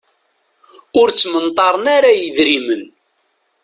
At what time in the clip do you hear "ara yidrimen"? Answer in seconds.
1.95-2.83